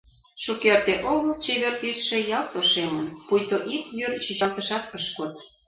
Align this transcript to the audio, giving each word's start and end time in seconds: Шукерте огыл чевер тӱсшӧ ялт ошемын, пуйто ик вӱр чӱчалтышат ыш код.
Шукерте 0.43 0.93
огыл 1.13 1.33
чевер 1.43 1.73
тӱсшӧ 1.81 2.17
ялт 2.37 2.51
ошемын, 2.59 3.07
пуйто 3.27 3.57
ик 3.75 3.85
вӱр 3.97 4.11
чӱчалтышат 4.25 4.83
ыш 4.97 5.05
код. 5.15 5.33